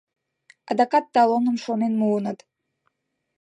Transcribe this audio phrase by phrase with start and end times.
[0.69, 2.39] Адакат талоным шонен муыныт.